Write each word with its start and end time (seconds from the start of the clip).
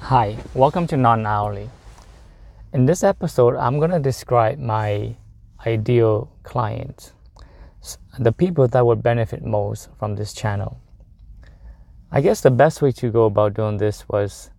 Hi, 0.00 0.36
welcome 0.54 0.86
to 0.88 0.96
Nonhourly. 0.96 1.68
In 2.72 2.86
this 2.86 3.02
episode, 3.02 3.56
I'm 3.56 3.78
going 3.78 3.90
to 3.90 3.98
describe 3.98 4.58
my 4.58 5.16
ideal 5.66 6.30
client, 6.42 7.12
the 8.18 8.30
people 8.30 8.68
that 8.68 8.86
would 8.86 9.02
benefit 9.02 9.42
most 9.42 9.88
from 9.98 10.14
this 10.14 10.32
channel. 10.32 10.78
I 12.12 12.20
guess 12.20 12.40
the 12.42 12.50
best 12.50 12.82
way 12.82 12.92
to 12.92 13.10
go 13.10 13.24
about 13.24 13.54
doing 13.54 13.78
this 13.78 14.08
was 14.08 14.50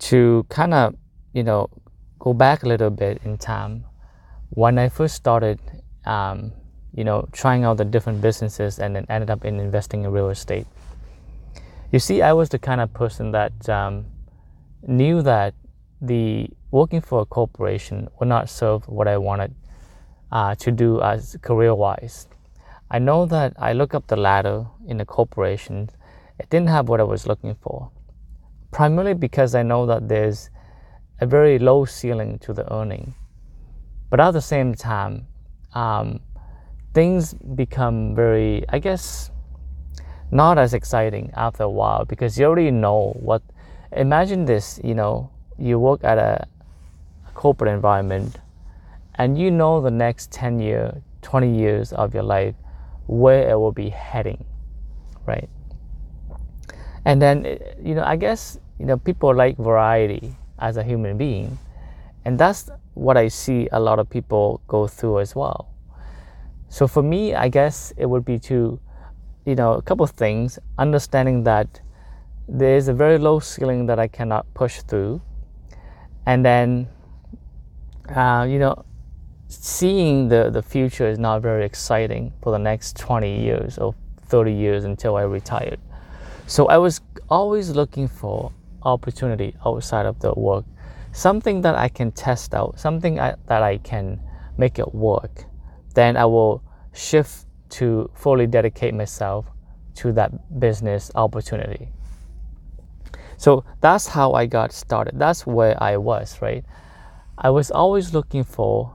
to 0.00 0.44
kind 0.48 0.74
of, 0.74 0.96
you 1.32 1.44
know, 1.44 1.70
go 2.18 2.34
back 2.34 2.64
a 2.64 2.68
little 2.68 2.90
bit 2.90 3.22
in 3.24 3.38
time. 3.38 3.84
When 4.50 4.78
I 4.78 4.88
first 4.88 5.14
started, 5.14 5.60
um, 6.04 6.52
you 6.92 7.04
know, 7.04 7.28
trying 7.32 7.64
out 7.64 7.76
the 7.76 7.84
different 7.84 8.20
businesses 8.20 8.78
and 8.78 8.96
then 8.96 9.06
ended 9.08 9.30
up 9.30 9.44
in 9.44 9.60
investing 9.60 10.04
in 10.04 10.10
real 10.10 10.28
estate. 10.28 10.66
You 11.92 11.98
see, 11.98 12.20
I 12.20 12.32
was 12.32 12.48
the 12.48 12.58
kind 12.58 12.80
of 12.80 12.92
person 12.92 13.30
that 13.32 13.68
um, 13.68 14.06
knew 14.86 15.22
that 15.22 15.54
the 16.00 16.48
working 16.70 17.00
for 17.00 17.20
a 17.20 17.26
corporation 17.26 18.08
would 18.18 18.28
not 18.28 18.48
serve 18.48 18.88
what 18.88 19.08
I 19.08 19.18
wanted 19.18 19.54
uh, 20.32 20.54
to 20.56 20.70
do 20.70 21.00
as 21.00 21.36
career 21.42 21.74
wise. 21.74 22.28
I 22.90 22.98
know 22.98 23.26
that 23.26 23.54
I 23.58 23.72
look 23.72 23.94
up 23.94 24.06
the 24.06 24.16
ladder 24.16 24.66
in 24.86 24.96
the 24.96 25.04
corporation, 25.04 25.90
it 26.38 26.48
didn't 26.48 26.68
have 26.68 26.88
what 26.88 27.00
I 27.00 27.04
was 27.04 27.26
looking 27.26 27.54
for. 27.60 27.90
Primarily 28.70 29.14
because 29.14 29.54
I 29.54 29.62
know 29.62 29.86
that 29.86 30.08
there's 30.08 30.50
a 31.20 31.26
very 31.26 31.58
low 31.58 31.84
ceiling 31.84 32.38
to 32.40 32.52
the 32.52 32.72
earning. 32.72 33.14
But 34.08 34.20
at 34.20 34.32
the 34.32 34.40
same 34.40 34.74
time, 34.74 35.26
um, 35.74 36.20
things 36.94 37.34
become 37.34 38.14
very, 38.14 38.64
I 38.68 38.78
guess, 38.78 39.30
not 40.30 40.58
as 40.58 40.74
exciting 40.74 41.30
after 41.34 41.64
a 41.64 41.68
while 41.68 42.04
because 42.04 42.38
you 42.38 42.46
already 42.46 42.70
know 42.70 43.12
what 43.20 43.42
imagine 43.92 44.44
this 44.44 44.80
you 44.84 44.94
know 44.94 45.30
you 45.58 45.78
work 45.78 46.02
at 46.04 46.18
a, 46.18 46.46
a 47.28 47.30
corporate 47.32 47.72
environment 47.72 48.36
and 49.16 49.38
you 49.38 49.50
know 49.50 49.80
the 49.80 49.90
next 49.90 50.30
10 50.32 50.60
years 50.60 50.94
20 51.22 51.54
years 51.54 51.92
of 51.92 52.14
your 52.14 52.22
life 52.22 52.54
where 53.06 53.50
it 53.50 53.56
will 53.56 53.72
be 53.72 53.88
heading 53.88 54.44
right? 55.26 55.48
And 57.04 57.20
then 57.20 57.44
you 57.82 57.94
know 57.94 58.04
i 58.04 58.16
guess 58.16 58.58
you 58.78 58.86
know 58.86 58.96
people 58.96 59.34
like 59.34 59.56
variety 59.56 60.34
as 60.58 60.76
a 60.76 60.82
human 60.82 61.16
being 61.16 61.58
and 62.24 62.38
that's 62.38 62.70
what 62.94 63.16
i 63.16 63.28
see 63.28 63.68
a 63.72 63.80
lot 63.80 63.98
of 63.98 64.08
people 64.10 64.60
go 64.68 64.86
through 64.86 65.20
as 65.20 65.34
well. 65.34 65.68
So 66.68 66.86
for 66.86 67.02
me 67.02 67.34
i 67.34 67.48
guess 67.48 67.92
it 67.96 68.06
would 68.06 68.24
be 68.24 68.38
to 68.50 68.78
you 69.46 69.54
know 69.54 69.74
a 69.74 69.82
couple 69.82 70.04
of 70.04 70.10
things. 70.10 70.58
Understanding 70.78 71.44
that 71.44 71.80
there 72.52 72.76
is 72.76 72.88
a 72.88 72.92
very 72.92 73.16
low 73.16 73.38
ceiling 73.38 73.86
that 73.86 73.98
I 74.00 74.08
cannot 74.08 74.52
push 74.54 74.82
through. 74.82 75.22
And 76.26 76.44
then, 76.44 76.88
uh, 78.08 78.46
you 78.48 78.58
know, 78.58 78.84
seeing 79.46 80.28
the, 80.28 80.50
the 80.50 80.62
future 80.62 81.08
is 81.08 81.18
not 81.18 81.42
very 81.42 81.64
exciting 81.64 82.32
for 82.42 82.50
the 82.50 82.58
next 82.58 82.96
20 82.98 83.40
years 83.40 83.78
or 83.78 83.94
30 84.26 84.52
years 84.52 84.84
until 84.84 85.16
I 85.16 85.22
retired. 85.22 85.78
So 86.46 86.66
I 86.66 86.78
was 86.78 87.00
always 87.28 87.70
looking 87.70 88.08
for 88.08 88.52
opportunity 88.82 89.54
outside 89.64 90.06
of 90.06 90.18
the 90.18 90.32
work, 90.34 90.64
something 91.12 91.60
that 91.60 91.76
I 91.76 91.88
can 91.88 92.10
test 92.10 92.54
out, 92.54 92.80
something 92.80 93.20
I, 93.20 93.36
that 93.46 93.62
I 93.62 93.78
can 93.78 94.20
make 94.58 94.80
it 94.80 94.92
work. 94.92 95.44
Then 95.94 96.16
I 96.16 96.24
will 96.24 96.62
shift 96.92 97.46
to 97.70 98.10
fully 98.14 98.48
dedicate 98.48 98.94
myself 98.94 99.46
to 99.96 100.12
that 100.12 100.58
business 100.58 101.12
opportunity. 101.14 101.92
So 103.40 103.64
that's 103.80 104.06
how 104.06 104.34
I 104.34 104.44
got 104.44 104.70
started. 104.70 105.18
That's 105.18 105.46
where 105.46 105.74
I 105.82 105.96
was, 105.96 106.42
right? 106.42 106.62
I 107.38 107.48
was 107.48 107.70
always 107.70 108.12
looking 108.12 108.44
for 108.44 108.92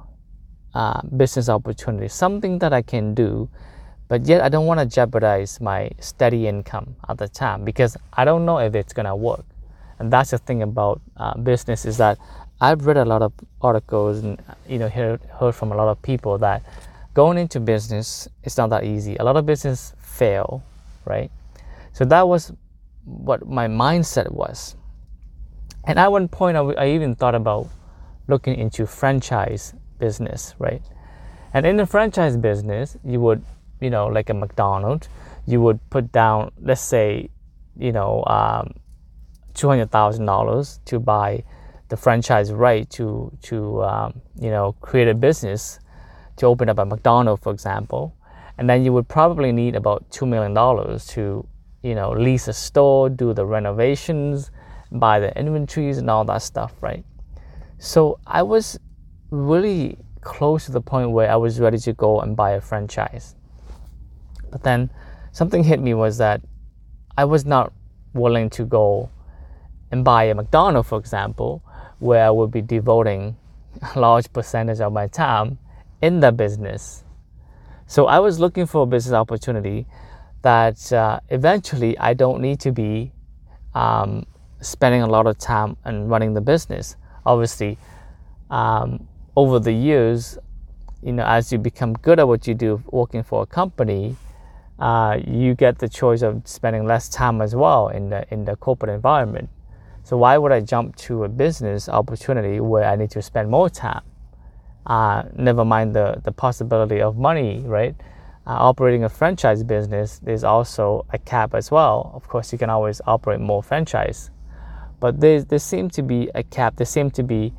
uh, 0.76 1.02
business 1.18 1.50
opportunities, 1.50 2.14
something 2.14 2.60
that 2.60 2.72
I 2.72 2.84
can 2.84 3.16
do, 3.16 3.50
but 4.08 4.28
yet 4.28 4.42
I 4.42 4.50
don't 4.50 4.68
want 4.68 4.80
to 4.82 4.86
jeopardize 4.86 5.60
my 5.60 5.90
steady 6.00 6.46
income 6.46 6.96
at 7.10 7.18
the 7.18 7.28
time 7.28 7.66
because 7.66 7.98
I 8.14 8.24
don't 8.24 8.46
know 8.46 8.60
if 8.60 8.76
it's 8.76 8.94
gonna 8.94 9.16
work. 9.16 9.46
And 9.98 10.14
that's 10.14 10.30
the 10.30 10.38
thing 10.38 10.62
about 10.62 11.02
uh, 11.18 11.36
business 11.40 11.84
is 11.84 11.98
that 11.98 12.20
I've 12.62 12.86
read 12.86 12.98
a 12.98 13.06
lot 13.06 13.24
of 13.24 13.34
articles 13.62 14.24
and 14.24 14.40
you 14.70 14.78
know 14.78 14.90
heard, 14.90 15.24
heard 15.40 15.56
from 15.56 15.72
a 15.72 15.76
lot 15.76 15.88
of 15.88 16.00
people 16.04 16.38
that 16.38 16.62
going 17.16 17.40
into 17.40 17.60
business 17.60 18.28
is 18.44 18.58
not 18.58 18.70
that 18.70 18.84
easy. 18.84 19.16
A 19.16 19.24
lot 19.24 19.38
of 19.38 19.48
business 19.48 19.94
fail, 19.98 20.62
right? 21.04 21.32
So 21.94 22.06
that 22.06 22.28
was 22.28 22.52
what 23.06 23.48
my 23.48 23.68
mindset 23.68 24.32
was. 24.32 24.76
And 25.86 26.00
at 26.00 26.12
one 26.12 26.28
point, 26.28 26.58
I, 26.58 26.90
even 26.90 27.16
thought 27.16 27.36
about 27.36 27.70
looking 28.28 28.56
into 28.56 28.86
franchise 28.88 29.74
business, 30.00 30.56
right? 30.58 30.82
And 31.54 31.66
in 31.66 31.78
the 31.78 31.86
franchise 31.86 32.36
business, 32.36 32.98
you 33.04 33.20
would, 33.22 33.44
you 33.80 33.90
know, 33.90 34.08
like 34.08 34.30
a 34.30 34.34
McDonald's, 34.34 35.08
you 35.46 35.62
would 35.62 35.80
put 35.90 36.12
down, 36.12 36.52
let's 36.60 36.82
say, 36.82 37.30
you 37.78 37.92
know, 37.92 38.24
um, 38.26 38.74
two 39.54 39.70
hundred 39.70 39.90
thousand 39.90 40.26
dollars 40.26 40.80
to 40.86 41.00
buy 41.00 41.44
the 41.88 41.98
franchise 41.98 42.52
right 42.52 42.90
to 42.90 43.32
to 43.42 43.84
um, 43.84 44.22
you 44.40 44.50
know 44.50 44.74
create 44.82 45.08
a 45.08 45.14
business 45.14 45.80
to 46.38 46.46
open 46.46 46.68
up 46.68 46.78
a 46.78 46.86
McDonald's, 46.86 47.42
for 47.42 47.54
example, 47.54 48.14
and 48.58 48.70
then 48.70 48.84
you 48.84 48.92
would 48.92 49.08
probably 49.08 49.52
need 49.52 49.76
about 49.76 50.10
two 50.12 50.26
million 50.26 50.54
dollars 50.54 51.08
to 51.08 51.48
you 51.86 51.94
know, 51.94 52.10
lease 52.10 52.48
a 52.48 52.54
store, 52.54 53.12
do 53.12 53.32
the 53.32 53.46
renovations, 53.46 54.50
buy 54.92 55.20
the 55.20 55.38
inventories 55.38 56.00
and 56.00 56.10
all 56.10 56.26
that 56.26 56.42
stuff, 56.42 56.74
right? 56.82 57.06
So 57.78 58.20
I 58.26 58.42
was 58.42 58.80
really 59.30 60.00
close 60.22 60.66
to 60.66 60.72
the 60.72 60.82
point 60.82 61.12
where 61.12 61.30
I 61.32 61.36
was 61.36 61.60
ready 61.60 61.78
to 61.78 61.94
go 61.94 62.22
and 62.22 62.36
buy 62.36 62.54
a 62.54 62.62
franchise. 62.62 63.36
But 64.50 64.64
then 64.64 64.90
something 65.32 65.64
hit 65.64 65.80
me 65.80 65.94
was 65.94 66.18
that 66.18 66.42
I 67.16 67.26
was 67.26 67.46
not 67.46 67.72
willing 68.14 68.50
to 68.52 68.66
go 68.66 69.12
and 69.92 70.04
buy 70.04 70.24
a 70.24 70.34
McDonald's, 70.34 70.90
for 70.90 70.98
example, 70.98 71.62
where 72.00 72.26
I 72.26 72.32
would 72.32 72.50
be 72.50 72.64
devoting 72.64 73.38
a 73.94 74.00
large 74.00 74.34
percentage 74.34 74.80
of 74.80 74.92
my 74.92 75.06
time 75.06 75.60
in 76.02 76.20
the 76.20 76.32
business. 76.32 77.04
So 77.86 78.08
I 78.08 78.18
was 78.18 78.40
looking 78.40 78.66
for 78.66 78.82
a 78.82 78.86
business 78.88 79.14
opportunity 79.14 79.86
that 80.46 80.94
uh, 80.94 81.20
eventually 81.30 81.98
I 81.98 82.14
don't 82.14 82.40
need 82.40 82.60
to 82.60 82.72
be 82.72 83.12
um, 83.74 84.28
spending 84.62 85.02
a 85.02 85.08
lot 85.08 85.26
of 85.26 85.40
time 85.40 85.76
and 85.86 86.08
running 86.08 86.36
the 86.36 86.42
business. 86.42 86.98
Obviously, 87.26 87.80
um, 88.52 89.08
over 89.36 89.60
the 89.60 89.72
years, 89.74 90.38
you 91.02 91.14
know, 91.14 91.26
as 91.26 91.52
you 91.52 91.58
become 91.58 91.94
good 91.94 92.20
at 92.20 92.28
what 92.28 92.46
you 92.46 92.54
do 92.54 92.80
working 92.92 93.24
for 93.24 93.42
a 93.42 93.46
company, 93.48 94.16
uh, 94.78 95.18
you 95.26 95.56
get 95.56 95.80
the 95.80 95.90
choice 95.90 96.22
of 96.22 96.48
spending 96.48 96.86
less 96.86 97.10
time 97.10 97.42
as 97.42 97.56
well 97.56 97.88
in 97.88 98.10
the 98.12 98.32
in 98.32 98.46
the 98.46 98.56
corporate 98.56 98.94
environment. 98.94 99.50
So 100.04 100.16
why 100.16 100.38
would 100.38 100.52
I 100.52 100.62
jump 100.62 100.96
to 101.08 101.24
a 101.24 101.28
business 101.28 101.90
opportunity 101.90 102.60
where 102.60 102.86
I 102.86 102.96
need 102.96 103.10
to 103.12 103.22
spend 103.24 103.50
more 103.50 103.70
time? 103.70 104.04
Uh, 104.86 105.24
never 105.36 105.66
mind 105.66 105.96
the 105.96 106.22
the 106.24 106.32
possibility 106.32 107.02
of 107.02 107.18
money, 107.18 107.64
right? 107.66 107.96
Uh, 108.48 108.52
operating 108.52 109.04
a 109.04 109.10
franchise 109.10 109.64
business, 109.64 110.20
there's 110.20 110.44
also 110.44 111.06
a 111.12 111.18
cap 111.18 111.56
as 111.56 111.72
well. 111.72 112.12
Of 112.14 112.28
course, 112.28 112.52
you 112.52 112.58
can 112.58 112.70
always 112.70 113.02
operate 113.08 113.40
more 113.40 113.64
franchise, 113.64 114.30
but 115.00 115.20
there, 115.20 115.42
there 115.42 115.60
seems 115.60 115.94
to 115.96 116.04
be 116.04 116.30
a 116.36 116.44
cap. 116.44 116.76
There 116.76 116.86
seems 116.86 117.14
to 117.14 117.24
be 117.24 117.54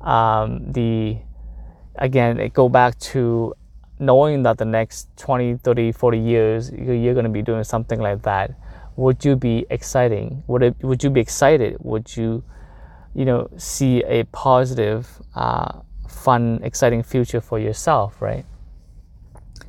um, 0.00 0.72
the, 0.72 1.18
again, 1.96 2.38
it 2.38 2.52
go 2.52 2.68
back 2.68 2.98
to 2.98 3.54
knowing 3.98 4.42
that 4.44 4.58
the 4.58 4.64
next 4.64 5.08
20, 5.16 5.56
30, 5.58 5.92
40 5.92 6.18
years, 6.18 6.70
you're 6.70 7.14
going 7.14 7.24
to 7.24 7.30
be 7.30 7.42
doing 7.42 7.64
something 7.64 8.00
like 8.00 8.22
that. 8.22 8.52
Would 8.96 9.24
you 9.24 9.36
be 9.36 9.66
exciting? 9.70 10.42
Would 10.46 10.62
it, 10.62 10.76
would 10.82 11.02
you 11.02 11.10
be 11.10 11.20
excited? 11.20 11.76
Would 11.80 12.16
you, 12.16 12.42
you 13.14 13.24
know, 13.24 13.48
see 13.56 14.02
a 14.04 14.24
positive, 14.24 15.08
uh, 15.34 15.80
fun, 16.08 16.60
exciting 16.62 17.02
future 17.02 17.40
for 17.40 17.58
yourself, 17.58 18.22
right? 18.22 18.44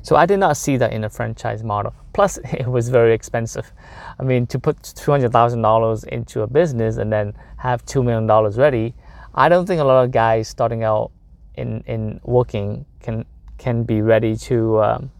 So 0.02 0.16
I 0.16 0.26
did 0.26 0.40
not 0.40 0.56
see 0.56 0.76
that 0.76 0.92
in 0.92 1.04
a 1.04 1.08
franchise 1.08 1.62
model. 1.62 1.94
Plus, 2.12 2.38
it 2.44 2.66
was 2.66 2.88
very 2.88 3.14
expensive. 3.14 3.72
I 4.18 4.24
mean, 4.24 4.46
to 4.48 4.58
put 4.58 4.82
$200,000 4.82 6.04
into 6.08 6.42
a 6.42 6.46
business 6.46 6.96
and 6.96 7.12
then 7.12 7.34
have 7.58 7.84
$2 7.86 8.04
million 8.04 8.26
ready, 8.56 8.94
I 9.34 9.48
don't 9.48 9.66
think 9.66 9.80
a 9.80 9.84
lot 9.84 10.04
of 10.04 10.10
guys 10.10 10.48
starting 10.48 10.82
out 10.84 11.10
in, 11.54 11.82
in 11.86 12.20
working 12.24 12.84
can, 13.00 13.24
can 13.58 13.84
be 13.84 14.02
ready 14.02 14.36
to, 14.36 14.82
um, 14.82 15.10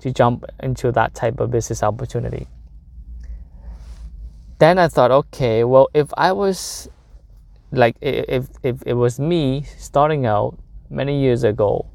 to 0.00 0.12
jump 0.12 0.44
into 0.60 0.92
that 0.92 1.14
type 1.14 1.40
of 1.40 1.50
business 1.50 1.82
opportunity. 1.82 2.48
Then 4.58 4.78
I 4.78 4.88
thought, 4.88 5.10
okay, 5.10 5.64
well, 5.64 5.88
if 5.94 6.12
I 6.18 6.32
was 6.32 6.88
like, 7.72 7.96
if, 8.02 8.48
if 8.62 8.82
it 8.84 8.94
was 8.94 9.18
me 9.18 9.64
starting 9.78 10.26
out 10.26 10.58
many 10.90 11.20
years 11.20 11.44
ago, 11.44 11.86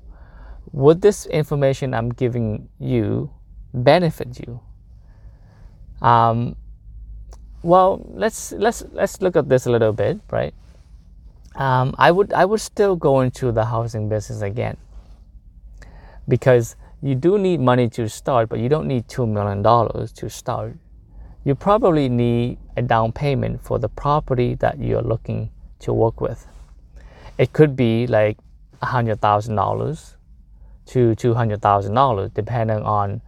would 0.75 1.01
this 1.01 1.25
information 1.27 1.93
I'm 1.93 2.09
giving 2.09 2.67
you 2.79 3.31
benefit 3.73 4.37
you? 4.39 4.59
Um, 6.01 6.57
well, 7.63 8.05
let's 8.13 8.51
let's 8.51 8.83
let's 8.91 9.21
look 9.21 9.37
at 9.37 9.47
this 9.47 9.65
a 9.67 9.71
little 9.71 9.93
bit, 9.93 10.19
right? 10.31 10.53
Um, 11.55 11.95
I 11.97 12.11
would 12.11 12.33
I 12.33 12.43
would 12.43 12.59
still 12.59 12.97
go 12.97 13.21
into 13.21 13.53
the 13.53 13.63
housing 13.63 14.09
business 14.09 14.41
again 14.41 14.75
because 16.27 16.75
you 17.01 17.15
do 17.15 17.37
need 17.37 17.61
money 17.61 17.87
to 17.91 18.09
start, 18.09 18.49
but 18.49 18.59
you 18.59 18.67
don't 18.67 18.85
need 18.85 19.07
two 19.07 19.25
million 19.25 19.61
dollars 19.61 20.11
to 20.19 20.29
start. 20.29 20.75
You 21.45 21.55
probably 21.55 22.09
need 22.09 22.57
a 22.75 22.81
down 22.81 23.13
payment 23.13 23.63
for 23.63 23.79
the 23.79 23.87
property 23.87 24.55
that 24.55 24.77
you're 24.77 25.01
looking 25.01 25.51
to 25.79 25.93
work 25.93 26.19
with. 26.19 26.45
It 27.37 27.53
could 27.53 27.77
be 27.77 28.07
like 28.07 28.37
hundred 28.83 29.21
thousand 29.21 29.55
dollars 29.55 30.14
to 30.87 31.15
two 31.15 31.33
hundred 31.33 31.61
thousand 31.61 31.93
dollars, 31.93 32.31
depending 32.33 32.83
on 32.83 33.21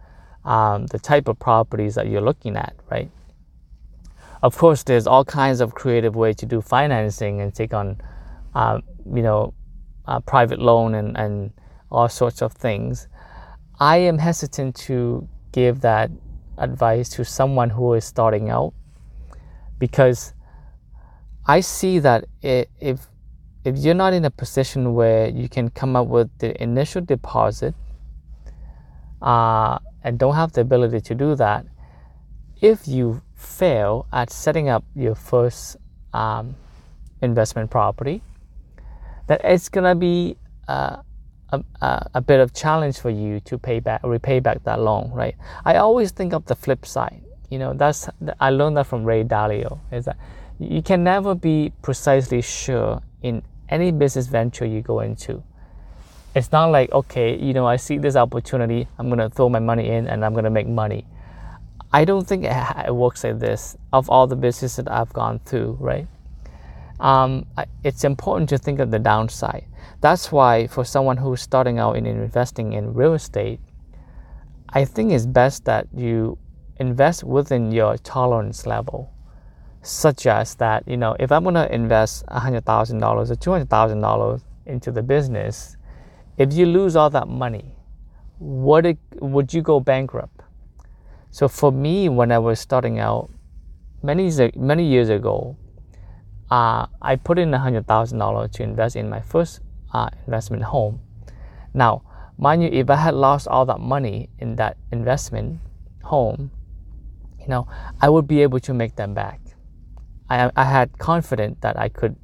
um, 0.45 0.87
the 0.87 0.99
type 0.99 1.27
of 1.27 1.39
properties 1.39 1.95
that 1.95 2.07
you're 2.07 2.21
looking 2.21 2.55
at, 2.55 2.75
right? 2.89 3.09
Of 4.43 4.57
course, 4.57 4.83
there's 4.83 5.07
all 5.07 5.25
kinds 5.25 5.61
of 5.61 5.73
creative 5.73 6.15
ways 6.15 6.35
to 6.37 6.45
do 6.45 6.61
financing 6.61 7.41
and 7.41 7.53
take 7.53 7.73
on, 7.73 7.99
uh, 8.53 8.79
you 9.13 9.23
know, 9.23 9.53
private 10.25 10.59
loan 10.59 10.95
and, 10.95 11.17
and 11.17 11.51
all 11.91 12.07
sorts 12.07 12.41
of 12.41 12.53
things. 12.53 13.07
I 13.79 13.97
am 13.97 14.17
hesitant 14.17 14.75
to 14.87 15.27
give 15.51 15.81
that 15.81 16.11
advice 16.57 17.09
to 17.09 17.25
someone 17.25 17.69
who 17.69 17.93
is 17.93 18.05
starting 18.05 18.49
out 18.49 18.73
because 19.79 20.33
I 21.45 21.59
see 21.61 21.99
that 21.99 22.25
if 22.41 23.07
if 23.67 23.77
you're 23.79 23.93
not 23.93 24.13
in 24.13 24.23
a 24.23 24.29
position 24.29 24.93
where 24.93 25.27
you 25.27 25.49
can 25.49 25.69
come 25.69 25.97
up 25.97 26.07
with 26.07 26.29
the 26.37 26.61
initial 26.63 27.01
deposit 27.01 27.75
uh, 29.21 29.77
and 30.05 30.17
don't 30.17 30.35
have 30.35 30.53
the 30.53 30.61
ability 30.61 31.01
to 31.01 31.13
do 31.13 31.35
that, 31.35 31.65
if 32.61 32.87
you 32.87 33.21
fail 33.35 34.07
at 34.13 34.29
setting 34.29 34.69
up 34.69 34.85
your 34.95 35.15
first 35.15 35.75
um, 36.13 36.55
investment 37.21 37.69
property, 37.69 38.21
that 39.27 39.41
it's 39.43 39.67
gonna 39.67 39.95
be 39.95 40.37
uh, 40.69 41.01
a, 41.49 41.61
a, 41.81 42.09
a, 42.15 42.21
bit 42.21 42.39
of 42.39 42.53
challenge 42.53 42.97
for 42.97 43.09
you 43.09 43.41
to 43.41 43.57
pay 43.57 43.81
back 43.81 43.99
repay 44.03 44.39
back 44.39 44.63
that 44.63 44.79
loan, 44.79 45.11
right? 45.11 45.35
I 45.65 45.75
always 45.75 46.11
think 46.11 46.31
of 46.31 46.45
the 46.45 46.55
flip 46.55 46.85
side. 46.85 47.21
You 47.49 47.59
know, 47.59 47.73
that's 47.73 48.09
I 48.39 48.49
learned 48.49 48.77
that 48.77 48.87
from 48.87 49.03
Ray 49.03 49.25
Dalio. 49.25 49.79
Is 49.91 50.05
that 50.05 50.17
you 50.57 50.81
can 50.81 51.03
never 51.03 51.35
be 51.35 51.73
precisely 51.81 52.41
sure 52.41 53.01
in 53.21 53.43
any 53.69 53.91
business 53.91 54.27
venture 54.27 54.65
you 54.65 54.81
go 54.81 54.99
into. 55.01 55.43
It's 56.35 56.51
not 56.51 56.67
like 56.67 56.91
okay, 56.91 57.37
you 57.37 57.53
know, 57.53 57.65
I 57.65 57.77
see 57.77 57.97
this 57.97 58.15
opportunity, 58.15 58.87
I'm 58.97 59.09
gonna 59.09 59.29
throw 59.29 59.49
my 59.49 59.59
money 59.59 59.89
in 59.89 60.07
and 60.07 60.23
I'm 60.23 60.33
gonna 60.33 60.49
make 60.49 60.67
money 60.67 61.05
I 61.91 62.03
don't 62.03 62.27
think 62.27 62.43
it 62.45 62.93
works 62.93 63.23
like 63.23 63.39
this 63.39 63.77
of 63.93 64.09
all 64.09 64.27
the 64.27 64.35
businesses 64.35 64.75
that 64.75 64.91
I've 64.91 65.13
gone 65.13 65.39
through, 65.39 65.77
right? 65.79 66.07
Um, 66.99 67.45
it's 67.83 68.03
important 68.03 68.49
to 68.49 68.57
think 68.57 68.79
of 68.79 68.91
the 68.91 68.99
downside. 68.99 69.65
That's 70.01 70.31
why, 70.31 70.67
for 70.67 70.83
someone 70.83 71.17
who's 71.17 71.41
starting 71.41 71.79
out 71.79 71.95
in 71.95 72.05
investing 72.05 72.73
in 72.73 72.93
real 72.93 73.13
estate, 73.13 73.59
I 74.69 74.83
think 74.83 75.13
it's 75.13 75.25
best 75.25 75.63
that 75.65 75.87
you 75.95 76.37
invest 76.77 77.23
within 77.23 77.71
your 77.71 77.97
tolerance 77.97 78.65
level, 78.65 79.13
as 79.81 80.55
that, 80.55 80.87
you 80.87 80.97
know, 80.97 81.15
if 81.19 81.31
I'm 81.31 81.43
to 81.55 81.73
invest 81.73 82.25
$100,000 82.27 83.01
or 83.03 83.35
$200,000 83.35 84.41
into 84.65 84.91
the 84.91 85.01
business, 85.01 85.77
if 86.37 86.53
you 86.53 86.65
lose 86.65 86.95
all 86.95 87.09
that 87.09 87.27
money, 87.27 87.75
would, 88.39 88.85
it, 88.85 88.97
would 89.19 89.53
you 89.53 89.61
go 89.61 89.79
bankrupt? 89.79 90.41
So 91.31 91.47
for 91.47 91.71
me, 91.71 92.09
when 92.09 92.31
I 92.31 92.39
was 92.39 92.59
starting 92.59 92.99
out 92.99 93.29
many 94.01 94.31
many 94.55 94.85
years 94.85 95.09
ago, 95.09 95.55
uh, 96.49 96.87
I 97.01 97.15
put 97.15 97.37
in 97.37 97.51
hundred 97.53 97.87
thousand 97.87 98.19
dollars 98.19 98.51
to 98.51 98.63
invest 98.63 98.95
in 98.95 99.09
my 99.09 99.21
first 99.21 99.59
uh, 99.93 100.09
investment 100.25 100.63
home. 100.63 101.01
Now, 101.73 102.03
mind 102.37 102.63
you, 102.63 102.69
if 102.69 102.89
I 102.89 102.95
had 102.95 103.13
lost 103.13 103.47
all 103.47 103.65
that 103.65 103.79
money 103.79 104.29
in 104.39 104.55
that 104.55 104.77
investment 104.91 105.59
home, 106.03 106.51
you 107.39 107.47
know, 107.47 107.67
I 108.01 108.09
would 108.09 108.27
be 108.27 108.41
able 108.41 108.59
to 108.61 108.73
make 108.73 108.95
them 108.95 109.13
back. 109.13 109.41
I, 110.29 110.51
I 110.55 110.63
had 110.63 110.97
confidence 110.97 111.57
that 111.61 111.77
I 111.77 111.89
could 111.89 112.15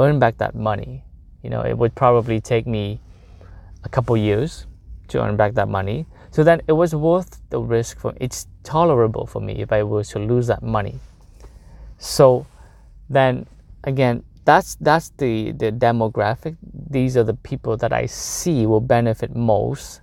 earn 0.00 0.18
back 0.18 0.38
that 0.38 0.54
money. 0.54 1.04
You 1.42 1.50
know, 1.50 1.62
it 1.62 1.76
would 1.76 1.94
probably 1.94 2.40
take 2.40 2.66
me 2.66 3.00
a 3.84 3.88
couple 3.88 4.16
years 4.16 4.66
to 5.08 5.22
earn 5.22 5.36
back 5.36 5.54
that 5.54 5.68
money. 5.68 6.06
So 6.30 6.42
then 6.44 6.60
it 6.66 6.72
was 6.72 6.94
worth 6.94 7.40
the 7.50 7.60
risk 7.60 7.98
for 7.98 8.12
it's 8.20 8.46
tolerable 8.62 9.26
for 9.26 9.40
me 9.40 9.54
if 9.54 9.72
I 9.72 9.82
were 9.82 10.04
to 10.04 10.18
lose 10.18 10.48
that 10.48 10.62
money. 10.62 10.98
So 11.98 12.46
then 13.08 13.46
again, 13.84 14.24
that's 14.44 14.76
that's 14.76 15.10
the, 15.10 15.52
the 15.52 15.72
demographic. 15.72 16.56
These 16.90 17.16
are 17.16 17.24
the 17.24 17.34
people 17.34 17.76
that 17.78 17.92
I 17.92 18.06
see 18.06 18.66
will 18.66 18.80
benefit 18.80 19.34
most 19.34 20.02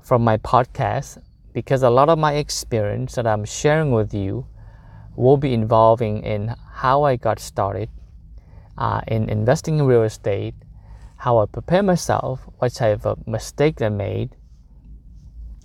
from 0.00 0.22
my 0.22 0.36
podcast 0.36 1.18
because 1.52 1.82
a 1.82 1.90
lot 1.90 2.08
of 2.08 2.18
my 2.18 2.34
experience 2.34 3.14
that 3.14 3.26
I'm 3.26 3.44
sharing 3.44 3.92
with 3.92 4.12
you 4.12 4.46
will 5.16 5.36
be 5.36 5.52
involving 5.52 6.22
in 6.22 6.54
how 6.72 7.02
I 7.04 7.16
got 7.16 7.38
started 7.38 7.88
uh, 8.78 9.00
in 9.06 9.28
investing 9.28 9.78
in 9.78 9.86
real 9.86 10.02
estate, 10.02 10.54
how 11.16 11.38
I 11.38 11.46
prepare 11.46 11.82
myself, 11.82 12.40
what 12.58 12.74
type 12.74 13.06
of 13.06 13.26
mistake 13.26 13.80
I 13.80 13.88
made, 13.88 14.36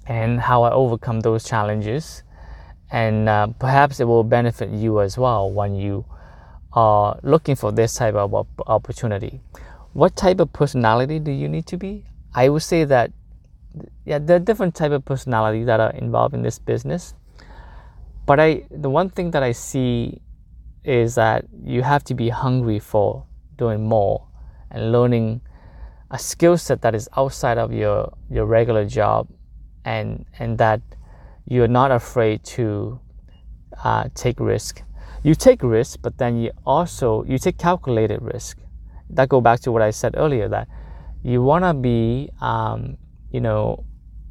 and 0.07 0.39
how 0.39 0.63
I 0.63 0.71
overcome 0.71 1.19
those 1.19 1.44
challenges. 1.44 2.24
And 2.92 3.30
uh, 3.30 3.48
perhaps 3.59 4.00
it 4.00 4.06
will 4.06 4.24
benefit 4.24 4.69
you 4.69 5.01
as 5.01 5.18
well 5.18 5.50
when 5.51 5.75
you 5.75 6.06
are 6.74 7.19
looking 7.24 7.56
for 7.56 7.71
this 7.71 7.95
type 7.95 8.15
of 8.15 8.47
opportunity. 8.68 9.42
What 9.94 10.15
type 10.15 10.39
of 10.39 10.54
personality 10.54 11.19
do 11.19 11.31
you 11.31 11.50
need 11.50 11.68
to 11.68 11.77
be? 11.77 12.06
I 12.33 12.47
would 12.50 12.63
say 12.63 12.86
that 12.86 13.12
yeah, 14.06 14.19
there 14.19 14.38
are 14.38 14.39
different 14.39 14.75
type 14.75 14.92
of 14.92 15.06
personality 15.06 15.63
that 15.65 15.80
are 15.80 15.92
involved 15.92 16.33
in 16.33 16.42
this 16.42 16.59
business. 16.59 17.13
But 18.31 18.39
I, 18.39 18.63
the 18.72 18.89
one 18.89 19.10
thing 19.10 19.31
that 19.31 19.44
I 19.44 19.51
see 19.51 20.22
is 20.86 21.16
that 21.16 21.44
you 21.66 21.83
have 21.83 22.06
to 22.06 22.13
be 22.13 22.30
hungry 22.30 22.80
for 22.80 23.25
doing 23.57 23.83
more 23.83 24.25
and 24.69 24.94
learning 24.94 25.42
a 26.12 26.18
skill 26.18 26.57
set 26.57 26.81
that 26.83 26.95
is 26.95 27.10
outside 27.18 27.57
of 27.57 27.74
your, 27.74 28.13
your 28.30 28.45
regular 28.45 28.86
job 28.86 29.28
and 29.83 30.25
and 30.39 30.57
that 30.60 30.80
you're 31.45 31.68
not 31.68 31.92
afraid 31.92 32.42
to 32.56 33.01
uh, 33.83 34.07
take 34.16 34.39
risk. 34.39 34.81
You 35.24 35.36
take 35.36 35.62
risk, 35.62 36.00
but 36.01 36.18
then 36.18 36.38
you 36.38 36.51
also 36.66 37.25
you 37.25 37.38
take 37.38 37.57
calculated 37.57 38.21
risk. 38.21 38.59
That 39.09 39.28
go 39.28 39.42
back 39.42 39.59
to 39.64 39.73
what 39.73 39.81
I 39.81 39.90
said 39.92 40.16
earlier 40.16 40.47
that 40.47 40.69
you 41.21 41.44
want 41.44 41.66
to 41.66 41.73
be 41.73 42.30
um, 42.40 42.95
you 43.30 43.42
know 43.42 43.83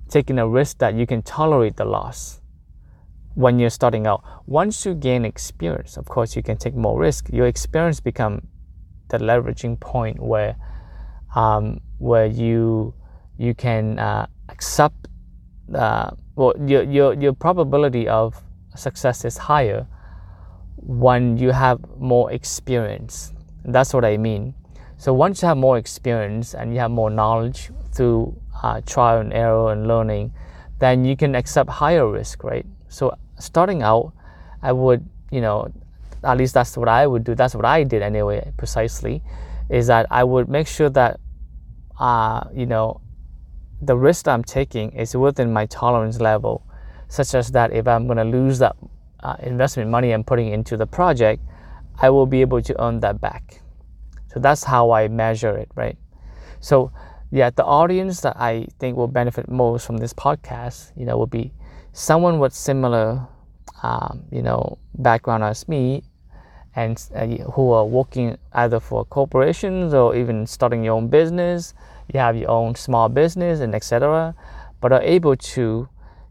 taking 0.08 0.38
a 0.38 0.48
risk 0.48 0.78
that 0.78 0.94
you 0.94 1.06
can 1.06 1.20
tolerate 1.20 1.76
the 1.76 1.84
loss 1.84 2.39
when 3.34 3.58
you're 3.58 3.70
starting 3.70 4.06
out. 4.06 4.22
Once 4.46 4.84
you 4.84 4.94
gain 4.94 5.24
experience, 5.24 5.96
of 5.96 6.06
course, 6.06 6.36
you 6.36 6.42
can 6.42 6.56
take 6.56 6.74
more 6.74 6.98
risk. 6.98 7.28
Your 7.32 7.46
experience 7.46 8.00
become 8.00 8.48
the 9.08 9.18
leveraging 9.18 9.78
point 9.80 10.20
where 10.20 10.56
um, 11.34 11.80
where 11.98 12.26
you 12.26 12.94
you 13.38 13.54
can 13.54 13.98
uh, 13.98 14.26
accept 14.48 15.08
uh, 15.74 16.10
well, 16.36 16.54
your, 16.66 16.82
your, 16.84 17.14
your 17.14 17.32
probability 17.32 18.08
of 18.08 18.42
success 18.74 19.24
is 19.24 19.36
higher 19.36 19.86
when 20.76 21.36
you 21.36 21.50
have 21.50 21.78
more 21.98 22.32
experience. 22.32 23.32
That's 23.64 23.92
what 23.92 24.04
I 24.04 24.16
mean. 24.16 24.54
So 24.96 25.12
once 25.12 25.42
you 25.42 25.48
have 25.48 25.56
more 25.56 25.78
experience 25.78 26.54
and 26.54 26.72
you 26.72 26.80
have 26.80 26.90
more 26.90 27.10
knowledge 27.10 27.70
through 27.92 28.40
uh, 28.62 28.80
trial 28.86 29.20
and 29.20 29.32
error 29.32 29.72
and 29.72 29.86
learning, 29.86 30.32
then 30.78 31.04
you 31.04 31.16
can 31.16 31.34
accept 31.34 31.68
higher 31.68 32.08
risk, 32.08 32.42
right? 32.42 32.66
So 32.90 33.16
starting 33.38 33.82
out, 33.82 34.12
I 34.62 34.72
would, 34.72 35.08
you 35.30 35.40
know, 35.40 35.72
at 36.22 36.36
least 36.36 36.52
that's 36.52 36.76
what 36.76 36.88
I 36.88 37.06
would 37.06 37.24
do. 37.24 37.34
That's 37.34 37.54
what 37.54 37.64
I 37.64 37.84
did 37.84 38.02
anyway, 38.02 38.52
precisely, 38.58 39.22
is 39.70 39.86
that 39.86 40.06
I 40.10 40.24
would 40.24 40.48
make 40.48 40.66
sure 40.66 40.90
that, 40.90 41.20
uh, 41.98 42.44
you 42.52 42.66
know, 42.66 43.00
the 43.80 43.96
risk 43.96 44.28
I'm 44.28 44.44
taking 44.44 44.92
is 44.92 45.16
within 45.16 45.52
my 45.52 45.66
tolerance 45.66 46.20
level, 46.20 46.66
such 47.08 47.34
as 47.34 47.52
that 47.52 47.72
if 47.72 47.88
I'm 47.88 48.06
going 48.06 48.18
to 48.18 48.24
lose 48.24 48.58
that 48.58 48.76
uh, 49.22 49.36
investment 49.42 49.88
money 49.88 50.12
I'm 50.12 50.24
putting 50.24 50.52
into 50.52 50.76
the 50.76 50.86
project, 50.86 51.42
I 52.02 52.10
will 52.10 52.26
be 52.26 52.40
able 52.40 52.60
to 52.60 52.82
earn 52.82 53.00
that 53.00 53.20
back. 53.20 53.62
So 54.32 54.40
that's 54.40 54.64
how 54.64 54.90
I 54.90 55.08
measure 55.08 55.56
it, 55.56 55.70
right? 55.74 55.96
So, 56.58 56.92
yeah, 57.30 57.50
the 57.50 57.64
audience 57.64 58.20
that 58.22 58.36
I 58.36 58.66
think 58.78 58.96
will 58.96 59.08
benefit 59.08 59.48
most 59.48 59.86
from 59.86 59.98
this 59.98 60.12
podcast, 60.12 60.92
you 60.96 61.06
know, 61.06 61.16
will 61.16 61.26
be 61.26 61.52
someone 61.92 62.38
with 62.38 62.52
similar, 62.52 63.26
um, 63.82 64.24
you 64.30 64.42
know, 64.42 64.78
background 64.94 65.44
as 65.44 65.68
me, 65.68 66.02
and 66.76 67.02
uh, 67.14 67.26
who 67.52 67.72
are 67.72 67.84
working 67.84 68.38
either 68.52 68.80
for 68.80 69.04
corporations 69.04 69.92
or 69.92 70.14
even 70.14 70.46
starting 70.46 70.84
your 70.84 70.94
own 70.94 71.08
business 71.08 71.74
you 72.12 72.20
have 72.20 72.36
your 72.36 72.48
own 72.48 72.74
small 72.76 73.08
business 73.08 73.58
and 73.58 73.74
etc 73.74 74.32
but 74.80 74.92
are 74.92 75.02
able 75.02 75.34
to 75.34 75.88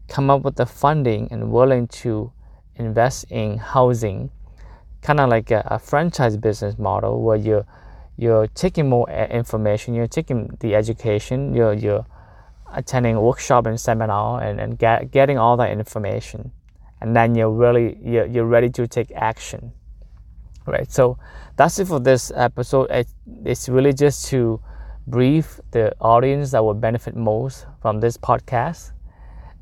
come 0.08 0.30
up 0.30 0.42
with 0.42 0.56
the 0.56 0.64
funding 0.64 1.28
and 1.30 1.52
willing 1.52 1.86
to 1.86 2.32
invest 2.76 3.24
in 3.30 3.58
housing 3.58 4.30
kind 5.02 5.20
of 5.20 5.28
like 5.28 5.50
a, 5.50 5.66
a, 5.70 5.78
franchise 5.78 6.36
business 6.36 6.78
model 6.78 7.22
where 7.22 7.36
you're 7.36 7.64
you're 8.16 8.46
taking 8.48 8.86
more 8.86 9.08
information, 9.08 9.94
you're 9.94 10.06
taking 10.06 10.54
the 10.60 10.74
education, 10.74 11.54
you're 11.54 11.72
you're 11.72 12.04
attending 12.74 13.20
workshop 13.20 13.66
and 13.66 13.78
seminar 13.80 14.42
and, 14.42 14.60
and 14.60 14.78
get, 14.78 15.10
getting 15.10 15.38
all 15.38 15.56
that 15.56 15.70
information 15.70 16.52
and 17.00 17.16
then 17.16 17.34
you're 17.34 17.50
really 17.50 17.98
you're, 18.02 18.26
you're 18.26 18.46
ready 18.46 18.68
to 18.68 18.86
take 18.86 19.10
action 19.14 19.72
right 20.66 20.90
so 20.90 21.18
that's 21.56 21.78
it 21.78 21.86
for 21.86 22.00
this 22.00 22.30
episode 22.34 22.90
it, 22.90 23.08
it's 23.44 23.68
really 23.68 23.92
just 23.92 24.26
to 24.26 24.60
brief 25.06 25.60
the 25.72 25.92
audience 26.00 26.50
that 26.50 26.62
will 26.62 26.74
benefit 26.74 27.16
most 27.16 27.66
from 27.80 28.00
this 28.00 28.16
podcast 28.16 28.92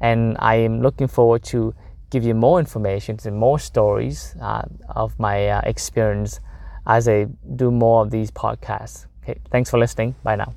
and 0.00 0.36
i 0.40 0.54
am 0.54 0.82
looking 0.82 1.06
forward 1.06 1.42
to 1.42 1.74
give 2.10 2.24
you 2.24 2.34
more 2.34 2.58
information 2.58 3.18
and 3.24 3.36
more 3.36 3.58
stories 3.58 4.34
uh, 4.40 4.62
of 4.88 5.18
my 5.18 5.48
uh, 5.48 5.60
experience 5.64 6.40
as 6.86 7.06
I 7.06 7.26
do 7.54 7.70
more 7.70 8.02
of 8.02 8.10
these 8.10 8.30
podcasts. 8.30 9.06
Okay, 9.22 9.38
thanks 9.50 9.70
for 9.70 9.78
listening. 9.78 10.14
Bye 10.24 10.36
now. 10.36 10.54